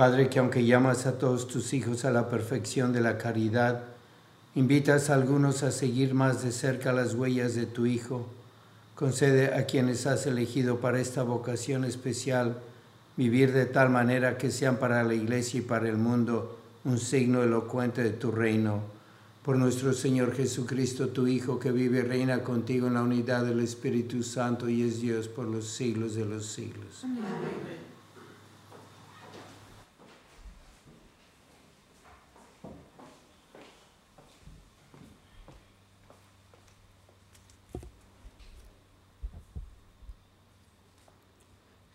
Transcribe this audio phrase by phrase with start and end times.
[0.00, 3.82] Padre, que aunque llamas a todos tus hijos a la perfección de la caridad,
[4.54, 8.26] invitas a algunos a seguir más de cerca las huellas de tu Hijo,
[8.94, 12.58] concede a quienes has elegido para esta vocación especial
[13.16, 17.42] vivir de tal manera que sean para la Iglesia y para el mundo un signo
[17.42, 18.80] elocuente de tu reino.
[19.44, 23.60] Por nuestro Señor Jesucristo, tu Hijo, que vive y reina contigo en la unidad del
[23.60, 27.04] Espíritu Santo y es Dios por los siglos de los siglos.
[27.04, 27.89] Amén.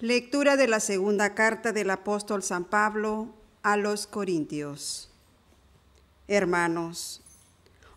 [0.06, 3.34] Lectura de la segunda carta del apóstol San Pablo
[3.64, 5.10] a los Corintios.
[6.28, 7.24] Hermanos,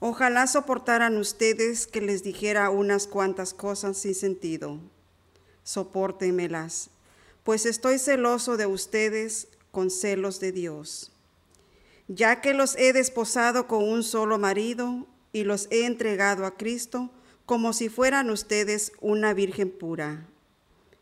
[0.01, 4.79] ojalá soportaran ustedes que les dijera unas cuantas cosas sin sentido.
[5.65, 6.89] Sopórtenmelas,
[7.45, 11.13] pues estoy celoso de ustedes con celos de Dios,
[12.07, 17.11] ya que los he desposado con un solo marido y los he entregado a Cristo
[17.45, 20.27] como si fueran ustedes una virgen pura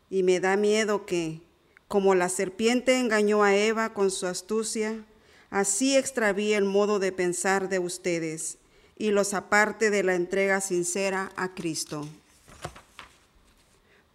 [0.09, 1.41] y me da miedo que,
[1.87, 5.05] como la serpiente engañó a Eva con su astucia,
[5.49, 8.57] así extravíe el modo de pensar de ustedes
[8.97, 12.07] y los aparte de la entrega sincera a Cristo.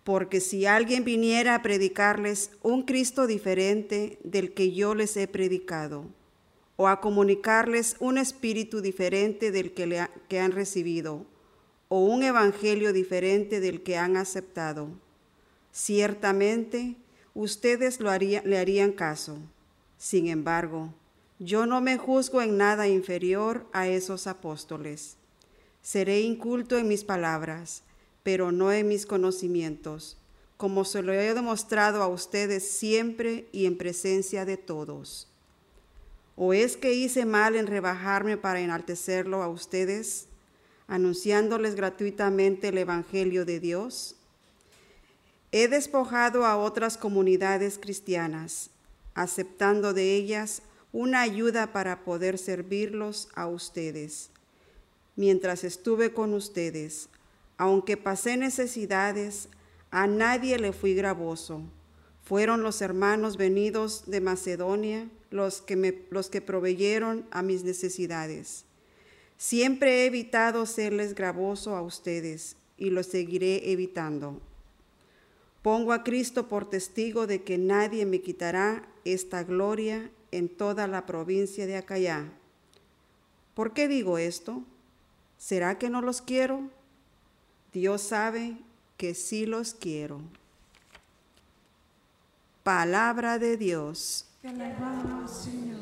[0.04, 6.06] Porque si alguien viniera a predicarles un Cristo diferente del que yo les he predicado,
[6.76, 11.24] o a comunicarles un espíritu diferente del que, que han recibido,
[11.88, 14.88] o un evangelio diferente del que han aceptado,
[15.72, 16.96] Ciertamente,
[17.34, 19.38] ustedes lo le harían caso.
[19.96, 20.92] Sin embargo,
[21.38, 25.16] yo no me juzgo en nada inferior a esos apóstoles.
[25.80, 27.82] Seré inculto en mis palabras,
[28.22, 30.19] pero no en mis conocimientos,
[30.56, 35.26] como se lo he demostrado a ustedes siempre y en presencia de todos.
[36.36, 40.26] ¿O es que hice mal en rebajarme para enaltecerlo a ustedes,
[40.86, 44.16] anunciándoles gratuitamente el Evangelio de Dios?
[45.54, 48.70] He despojado a otras comunidades cristianas,
[49.12, 50.62] aceptando de ellas
[50.93, 54.31] una ayuda para poder servirlos a ustedes.
[55.14, 57.10] Mientras estuve con ustedes,
[57.58, 59.50] aunque pasé necesidades,
[59.90, 61.60] a nadie le fui gravoso.
[62.25, 68.64] Fueron los hermanos venidos de Macedonia los que, me, los que proveyeron a mis necesidades.
[69.37, 74.40] Siempre he evitado serles gravoso a ustedes y lo seguiré evitando.
[75.62, 81.06] Pongo a Cristo por testigo de que nadie me quitará esta gloria en toda la
[81.06, 82.32] provincia de Acayá.
[83.54, 84.62] ¿Por qué digo esto?
[85.38, 86.68] ¿Será que no los quiero?
[87.72, 88.56] Dios sabe
[88.96, 90.20] que sí los quiero.
[92.64, 94.26] Palabra de Dios.
[94.42, 95.80] Señor.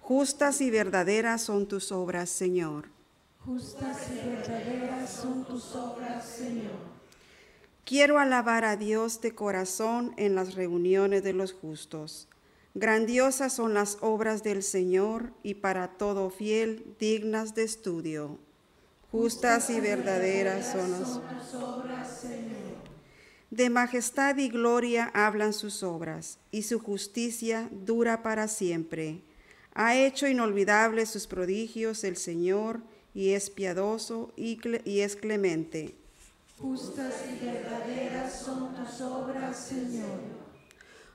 [0.00, 2.88] Justas y verdaderas son tus obras, Señor.
[3.44, 6.93] Justas y verdaderas son tus obras, Señor.
[7.84, 12.28] Quiero alabar a Dios de corazón en las reuniones de los justos.
[12.72, 18.38] Grandiosas son las obras del Señor y para todo fiel dignas de estudio.
[19.12, 22.54] Justas y verdaderas son las obras, Señor.
[23.50, 29.20] De majestad y gloria hablan sus obras, y su justicia dura para siempre.
[29.74, 32.80] Ha hecho inolvidables sus prodigios el Señor,
[33.12, 34.58] y es piadoso y,
[35.00, 35.94] es clemente
[36.60, 40.20] Justas y verdaderas son tus obras, Señor.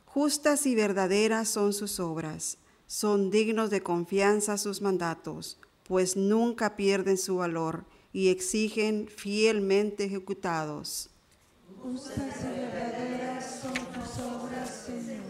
[0.05, 2.57] Justas y verdaderas son sus obras.
[2.87, 11.09] Son dignos de confianza sus mandatos, pues nunca pierden su valor y exigen fielmente ejecutados.
[11.81, 15.23] Justas y verdaderas son tus obras, Señor.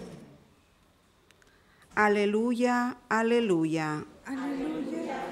[1.94, 4.06] Aleluya, aleluya.
[4.26, 5.26] Aleluya,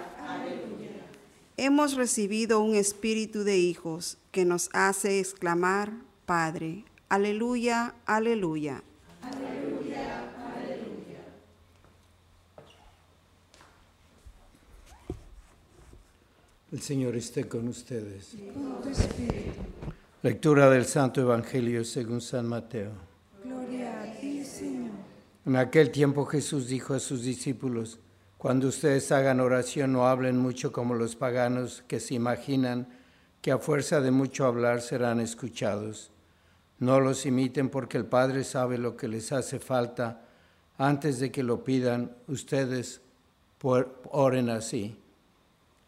[1.55, 5.91] Hemos recibido un espíritu de hijos que nos hace exclamar,
[6.27, 8.83] Padre, aleluya, aleluya.
[9.23, 11.21] Aleluya, aleluya.
[16.71, 18.37] El Señor esté con ustedes.
[18.53, 19.59] Con tu espíritu.
[20.21, 22.91] Lectura del Santo Evangelio según San Mateo.
[23.43, 24.91] Gloria a ti, Señor.
[25.47, 27.99] En aquel tiempo Jesús dijo a sus discípulos,
[28.37, 32.87] cuando ustedes hagan oración no hablen mucho como los paganos que se imaginan
[33.47, 36.11] que a fuerza de mucho hablar serán escuchados.
[36.79, 40.25] No los imiten porque el Padre sabe lo que les hace falta.
[40.77, 42.99] Antes de que lo pidan, ustedes
[44.11, 44.99] oren así.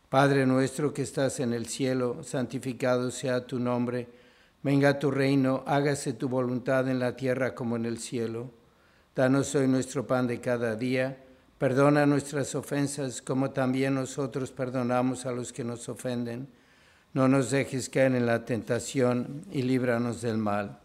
[0.08, 4.08] Padre nuestro que estás en el cielo, santificado sea tu nombre.
[4.64, 8.52] Venga tu reino, hágase tu voluntad en la tierra como en el cielo.
[9.14, 11.26] Danos hoy nuestro pan de cada día
[11.60, 16.48] Perdona nuestras ofensas como también nosotros perdonamos a los que nos ofenden.
[17.14, 20.80] No nos dejes caer en la tentación y líbranos del mal.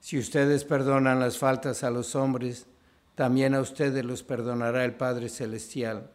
[0.00, 2.66] Si ustedes perdonan las faltas a los hombres,
[3.14, 6.10] también a ustedes los perdonará el Padre Celestial.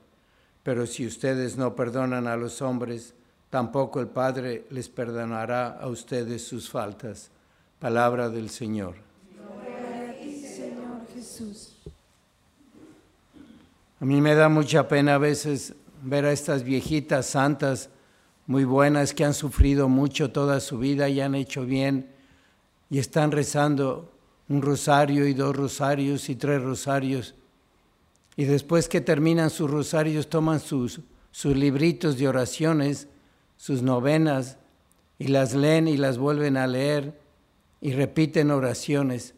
[0.63, 3.13] Pero si ustedes no perdonan a los hombres,
[3.49, 7.29] tampoco el Padre les perdonará a ustedes sus faltas.
[7.79, 8.95] Palabra del Señor.
[14.01, 17.89] A mí me da mucha pena a veces ver a estas viejitas santas
[18.47, 22.11] muy buenas que han sufrido mucho toda su vida y han hecho bien
[22.89, 24.11] y están rezando
[24.47, 27.35] un rosario y dos rosarios y tres rosarios.
[28.35, 33.07] Y después que terminan sus rosarios toman sus, sus libritos de oraciones,
[33.57, 34.57] sus novenas,
[35.17, 37.19] y las leen y las vuelven a leer
[37.81, 39.33] y repiten oraciones.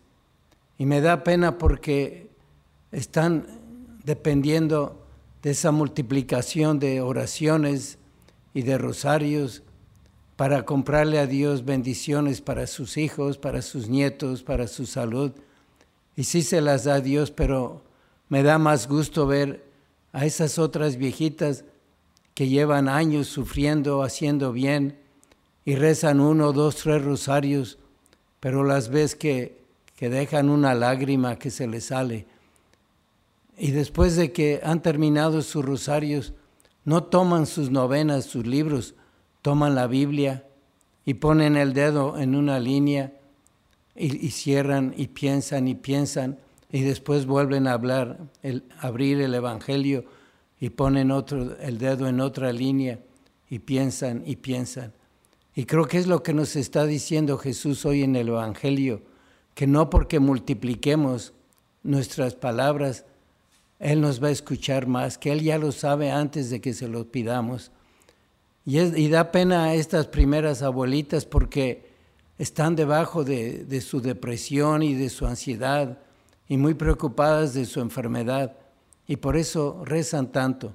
[0.77, 2.29] Y me da pena porque
[2.91, 3.47] están
[4.03, 5.05] dependiendo
[5.41, 7.99] de esa multiplicación de oraciones
[8.57, 9.61] y de rosarios
[10.35, 15.31] para comprarle a Dios bendiciones para sus hijos, para sus nietos, para su salud.
[16.15, 17.83] Y sí se las da Dios, pero
[18.29, 19.63] me da más gusto ver
[20.11, 21.65] a esas otras viejitas
[22.33, 24.97] que llevan años sufriendo, haciendo bien,
[25.63, 27.77] y rezan uno, dos, tres rosarios,
[28.39, 29.61] pero las ves que,
[29.95, 32.25] que dejan una lágrima que se les sale
[33.57, 36.33] y después de que han terminado sus rosarios,
[36.87, 38.95] no toman sus novenas, sus libros,
[39.41, 40.47] toman la Biblia
[41.03, 43.11] y ponen el dedo en una línea
[43.93, 46.39] y, cierran y piensan y piensan
[46.71, 50.05] y después vuelven a hablar, el, abrir el Evangelio
[50.61, 52.99] y ponen el dedo en otra línea
[53.49, 54.93] y piensan y piensan.
[55.55, 59.01] Y creo que es lo que nos está diciendo Jesús hoy en el Evangelio,
[59.55, 61.33] que no porque multipliquemos
[61.83, 63.03] nuestras palabras,
[63.79, 66.87] Él nos va a escuchar más, que Él ya lo sabe antes de que se
[66.87, 67.71] lo pidamos.
[68.65, 71.87] Y, da pena a estas primeras abuelitas porque
[72.37, 75.99] están debajo de, su depresión y de su ansiedad
[76.49, 78.57] y muy preocupadas de su enfermedad
[79.07, 80.73] y por eso rezan tanto.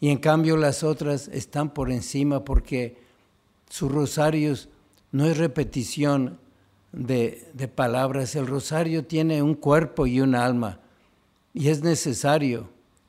[0.00, 2.98] Y en cambio las otras están por encima porque
[3.70, 4.68] sus rosarios
[5.10, 6.38] no es repetición
[6.92, 10.80] de, palabras, el rosario tiene un cuerpo y un alma
[11.54, 12.68] y es necesario,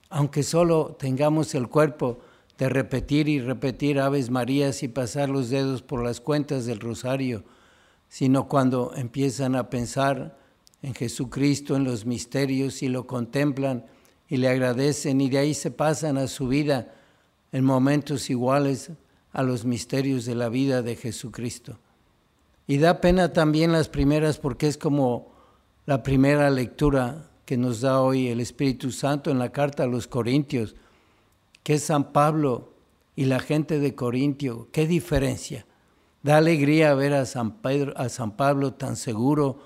[0.10, 2.20] aunque solo tengamos el cuerpo,
[2.58, 7.44] de repetir y repetir Aves Marías y pasar los dedos por las cuentas del rosario,
[8.08, 10.38] sino cuando empiezan a pensar
[10.82, 13.86] en Jesucristo, en los misterios y lo contemplan
[14.30, 16.94] y le agradecen y de ahí se pasan a su vida
[17.52, 18.92] en momentos iguales
[19.34, 21.80] a los misterios de la vida de Jesucristo.
[22.68, 25.34] Y da pena también las primeras porque es como
[25.86, 30.08] la primera lectura que nos da hoy el Espíritu Santo en la carta a los
[30.08, 30.76] Corintios,
[31.64, 32.74] que es San Pablo
[33.16, 35.66] y la gente de Corintio, qué diferencia.
[36.24, 39.60] Da alegría ver a San, Pedro, a San Pablo tan seguro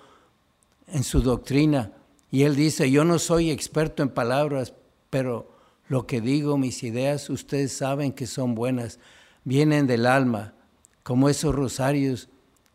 [0.88, 1.93] en su doctrina.
[2.31, 4.74] Y él dice, yo no soy experto en palabras,
[5.09, 5.51] pero
[5.88, 9.00] lo que digo, mis ideas, ustedes saben que son buenas,
[9.43, 10.53] vienen del alma,
[11.01, 12.29] como esos rosarios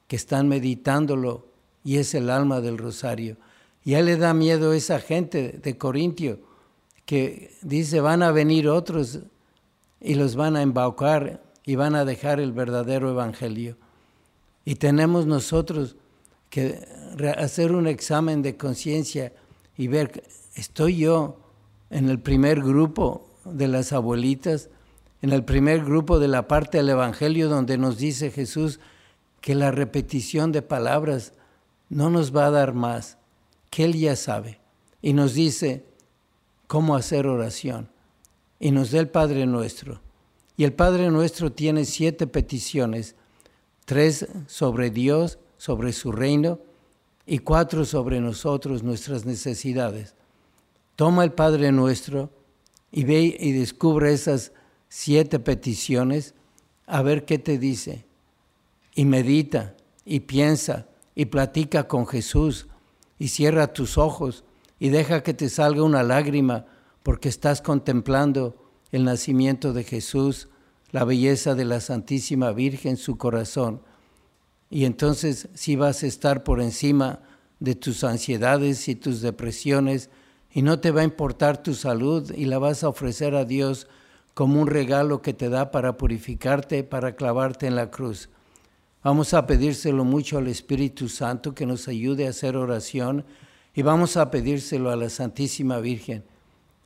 [0.08, 1.46] que están meditándolo
[1.84, 3.36] y es el alma del rosario.
[3.84, 6.40] Y a él le da miedo esa gente de Corintio
[7.04, 9.20] que dice van a venir otros
[10.00, 13.76] y los van a embaucar y van a dejar el verdadero evangelio.
[14.64, 15.96] Y tenemos nosotros
[16.48, 16.80] que
[17.38, 19.32] hacer un examen de conciencia
[19.76, 20.24] y ver,
[20.54, 21.36] ¿estoy yo
[21.90, 24.70] en el primer grupo de las abuelitas,
[25.22, 28.80] en el primer grupo de la parte del Evangelio donde nos dice Jesús
[29.40, 31.32] que la repetición de palabras
[31.88, 33.18] no nos va a dar más,
[33.82, 34.60] Él ya sabe.
[35.02, 35.84] Y nos dice,
[36.66, 37.88] cómo hacer oración.
[38.60, 40.00] Y nos da el Padre Nuestro.
[40.56, 43.16] Y el Padre Nuestro tiene siete peticiones,
[43.84, 46.60] tres sobre Dios, sobre su reino,
[47.26, 50.14] y cuatro sobre nosotros, nuestras necesidades.
[50.96, 52.30] Toma el Padre Nuestro
[52.92, 54.52] y ve y descubre esas
[54.88, 56.34] siete peticiones,
[56.86, 58.04] a ver qué te dice.
[58.94, 62.68] Y medita, y piensa, y platica con Jesús,
[63.18, 64.44] y cierra tus ojos
[64.78, 66.66] y deja que te salga una lágrima
[67.02, 68.56] porque estás contemplando
[68.92, 70.48] el nacimiento de Jesús,
[70.90, 73.82] la belleza de la Santísima Virgen, su corazón.
[74.70, 77.20] Y entonces sí vas a estar por encima
[77.60, 80.10] de tus ansiedades y tus depresiones
[80.52, 83.88] y no te va a importar tu salud y la vas a ofrecer a Dios
[84.34, 88.28] como un regalo que te da para purificarte, para clavarte en la cruz.
[89.04, 93.26] Vamos a pedírselo mucho al Espíritu Santo que nos ayude a hacer oración
[93.74, 96.24] y vamos a pedírselo a la Santísima Virgen.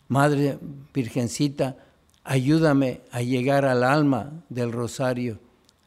[0.09, 0.59] Madre
[0.93, 1.77] Virgencita,
[2.25, 5.39] ayúdame a llegar al alma del rosario,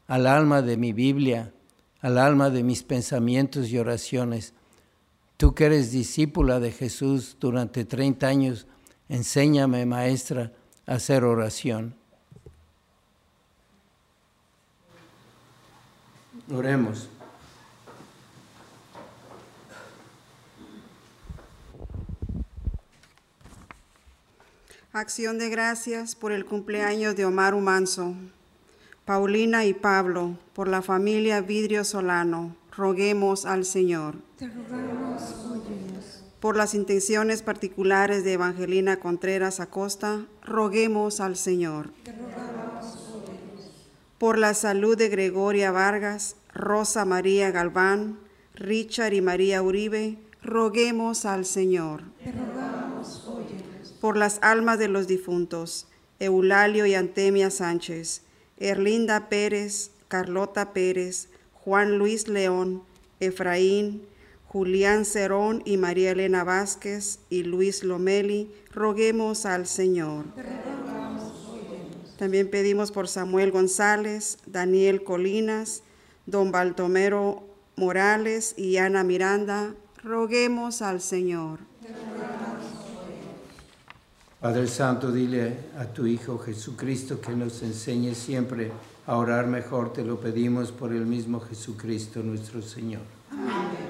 [0.08, 1.52] al alma de mi Biblia,
[2.00, 4.54] al alma de mis pensamientos y oraciones.
[5.36, 8.68] Tú que eres discípula de Jesús durante 30 años,
[9.10, 10.54] enséñame, maestra,
[10.88, 12.01] a hacer oración.
[16.54, 17.10] Oremos.
[24.94, 28.14] Acción de gracias por el cumpleaños de Omar Humanzo,
[29.06, 32.58] Paulina y Pablo, por la familia Vidrio Solano.
[32.76, 34.16] Roguemos al Señor.
[34.38, 35.22] Te rogamos,
[36.42, 41.92] Por las intenciones particulares de Evangelina Contreras Acosta, roguemos al Señor.
[42.04, 42.98] Te rogamos,
[44.18, 48.20] Por la salud de Gregoria Vargas, Rosa María Galván,
[48.56, 52.04] Richard y María Uribe, roguemos al Señor.
[52.24, 53.28] Te rogamos,
[54.02, 55.88] por las almas de los difuntos,
[56.20, 58.24] Eulalio y Antemia Sánchez,
[58.58, 62.84] Erlinda Pérez, Carlota Pérez, Juan Luis León,
[63.20, 64.04] Efraín,
[64.48, 70.26] Julián Cerón y María Elena Vázquez y Luis Lomeli, roguemos al Señor.
[72.18, 75.84] También pedimos por Samuel González, Daniel Colinas,
[76.32, 77.44] don Baltomero
[77.76, 81.60] Morales y Ana Miranda, roguemos al Señor.
[84.40, 88.72] Padre Santo, dile a tu Hijo Jesucristo que nos enseñe siempre
[89.06, 89.94] a orar mejor.
[89.94, 93.04] Te lo pedimos por el mismo Jesucristo nuestro Señor.
[93.30, 93.82] Amén.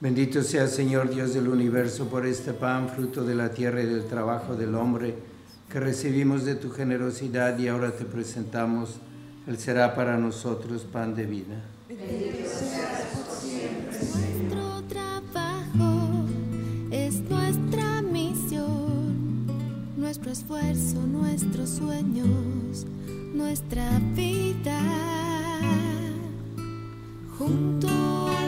[0.00, 4.06] Bendito sea Señor Dios del universo por este pan, fruto de la tierra y del
[4.06, 5.14] trabajo del hombre.
[5.68, 8.96] Que recibimos de tu generosidad y ahora te presentamos,
[9.46, 11.62] Él será para nosotros pan de vida.
[14.40, 16.24] Nuestro trabajo
[16.90, 19.46] es nuestra misión,
[19.96, 22.86] nuestro esfuerzo, nuestros sueños,
[23.34, 24.80] nuestra vida.
[27.38, 28.47] Junto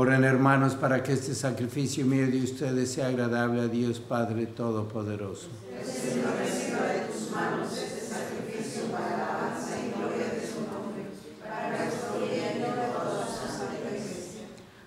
[0.00, 5.48] Oren hermanos para que este sacrificio mío de ustedes sea agradable a Dios Padre Todopoderoso.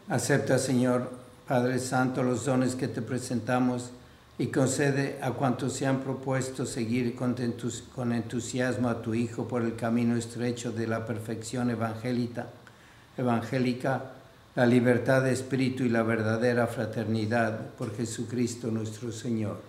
[0.07, 1.11] Acepta, Señor
[1.45, 3.91] Padre Santo, los dones que te presentamos
[4.37, 7.35] y concede a cuantos se han propuesto seguir con,
[7.93, 12.47] con entusiasmo a tu Hijo por el camino estrecho de la perfección evangélica,
[13.17, 14.20] evangélica,
[14.55, 19.61] la libertad de espíritu y la verdadera fraternidad por Jesucristo nuestro Señor.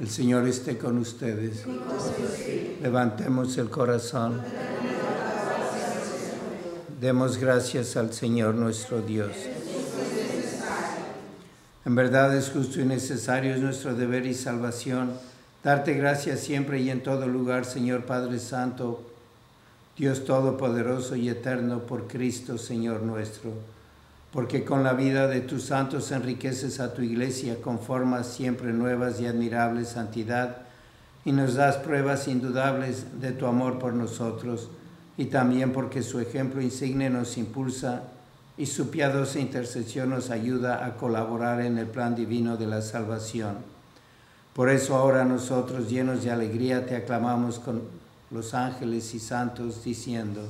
[0.00, 1.64] El Señor esté con ustedes.
[2.82, 4.40] Levantemos el corazón.
[7.00, 9.32] Demos gracias al Señor nuestro Dios.
[11.84, 15.12] En verdad es justo y necesario, es nuestro deber y salvación,
[15.64, 19.02] darte gracias siempre y en todo lugar, Señor Padre Santo,
[19.96, 23.52] Dios Todopoderoso y Eterno, por Cristo, Señor nuestro,
[24.32, 29.26] porque con la vida de tus santos enriqueces a tu iglesia, conformas siempre nuevas y
[29.26, 30.58] admirables santidad,
[31.24, 34.68] y nos das pruebas indudables de tu amor por nosotros,
[35.16, 38.04] y también porque su ejemplo insigne nos impulsa
[38.56, 43.56] y su piadosa intercesión nos ayuda a colaborar en el plan divino de la salvación.
[44.54, 47.82] Por eso ahora nosotros, llenos de alegría, te aclamamos con
[48.30, 50.42] los ángeles y santos, diciendo,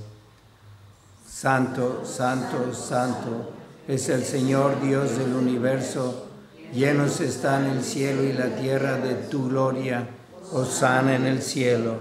[1.27, 3.60] Santo, Santo, Santo,
[3.91, 6.29] es el Señor Dios del universo,
[6.73, 10.07] llenos están el cielo y la tierra de tu gloria,
[10.53, 11.97] Osana en el cielo,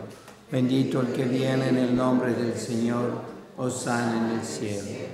[0.52, 3.10] bendito el que viene en el nombre del Señor,
[3.58, 5.10] Osana en el cielo.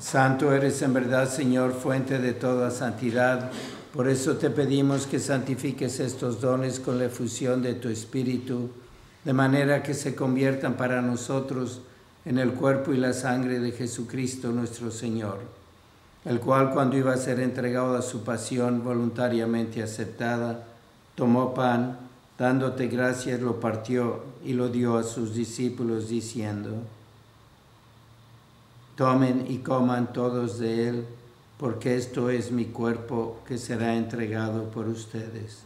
[0.00, 3.50] Santo eres en verdad, Señor, fuente de toda santidad.
[3.92, 8.70] Por eso te pedimos que santifiques estos dones con la efusión de tu Espíritu,
[9.26, 11.82] de manera que se conviertan para nosotros
[12.26, 15.38] en el cuerpo y la sangre de Jesucristo nuestro Señor,
[16.24, 20.64] el cual cuando iba a ser entregado a su pasión voluntariamente aceptada,
[21.14, 21.96] tomó pan,
[22.36, 26.70] dándote gracias, lo partió y lo dio a sus discípulos, diciendo,
[28.96, 31.06] Tomen y coman todos de él,
[31.58, 35.65] porque esto es mi cuerpo que será entregado por ustedes.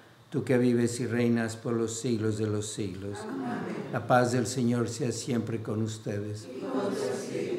[0.31, 3.17] tú que vives y reinas por los siglos de los siglos.
[3.91, 6.47] La paz del Señor sea siempre con ustedes.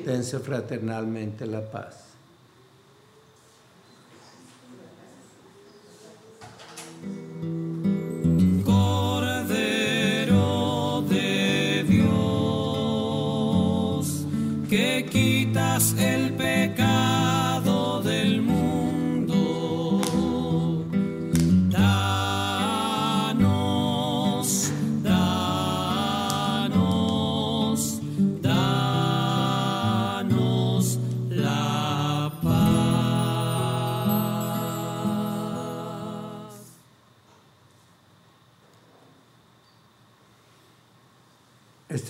[0.06, 2.06] Dense fraternalmente la paz.
[8.64, 9.74] Cordero
[11.10, 13.26] de Dios,
[14.70, 17.21] que quitas el pecado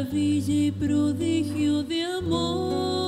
[0.00, 2.99] maravilla y prodigio de amor,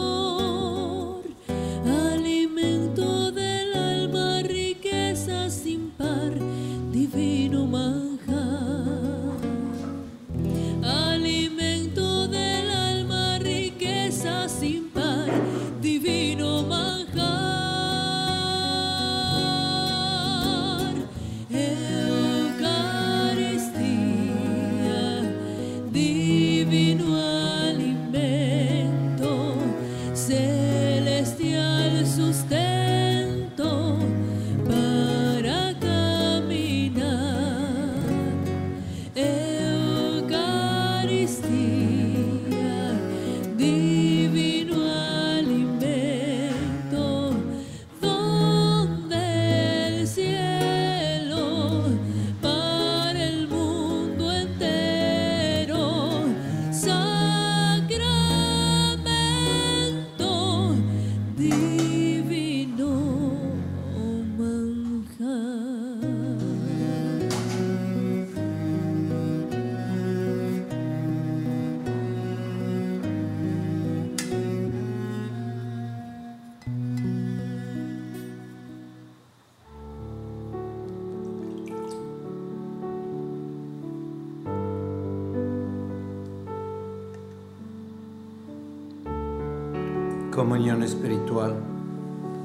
[90.43, 91.55] Comunión espiritual.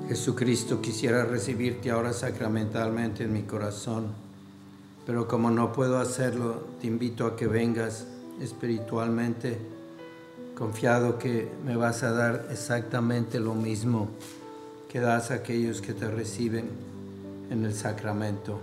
[0.08, 4.10] Jesucristo quisiera recibirte ahora sacramentalmente en mi corazón,
[5.04, 8.06] pero como no puedo hacerlo, te invito a que vengas
[8.40, 9.58] espiritualmente,
[10.56, 14.10] confiado que me vas a dar exactamente lo mismo
[14.88, 16.70] que das a aquellos que te reciben
[17.50, 18.60] en el sacramento.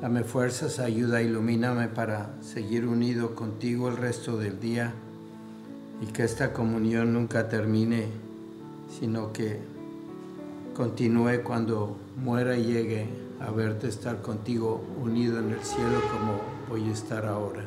[0.00, 4.94] Dame fuerzas, ayuda, ilumíname para seguir unido contigo el resto del día
[6.02, 8.08] y que esta comunión nunca termine,
[8.98, 9.60] sino que
[10.74, 13.06] continúe cuando muera y llegue
[13.40, 17.64] a verte estar contigo unido en el cielo como voy a estar ahora.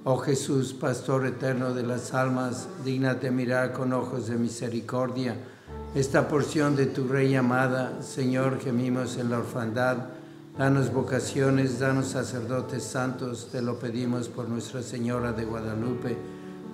[0.04, 5.36] Oh Jesús, Pastor eterno de las almas, dígnate mirar con ojos de misericordia
[5.94, 8.02] esta porción de tu Rey amada.
[8.02, 10.08] Señor, gemimos en la orfandad.
[10.58, 16.35] Danos vocaciones, danos sacerdotes santos, te lo pedimos por Nuestra Señora de Guadalupe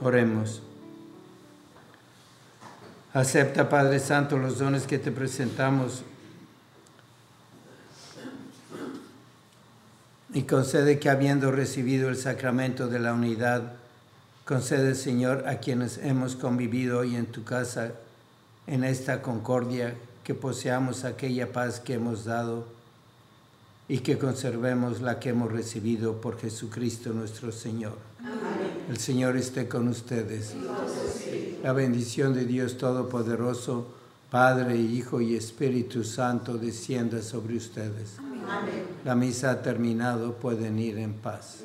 [0.00, 0.62] Oremos.
[3.12, 6.02] Acepta, Padre Santo, los dones que te presentamos
[10.32, 13.74] y concede que habiendo recibido el sacramento de la unidad,
[14.46, 17.92] concede, Señor, a quienes hemos convivido hoy en tu casa,
[18.66, 22.66] en esta concordia, que poseamos aquella paz que hemos dado
[23.88, 27.98] y que conservemos la que hemos recibido por Jesucristo nuestro Señor.
[28.20, 28.41] Amén.
[28.88, 30.54] El Señor esté con ustedes.
[31.62, 33.86] La bendición de Dios Todopoderoso,
[34.30, 38.16] Padre, Hijo y Espíritu Santo, descienda sobre ustedes.
[38.18, 38.84] Amén.
[39.04, 41.64] La misa ha terminado, pueden ir en paz.